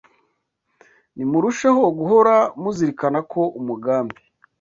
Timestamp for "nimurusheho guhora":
1.15-2.35